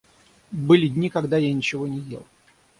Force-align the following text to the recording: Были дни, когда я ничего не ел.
Были 0.49 0.87
дни, 0.87 1.11
когда 1.11 1.37
я 1.37 1.53
ничего 1.53 1.85
не 1.85 1.99
ел. 1.99 2.25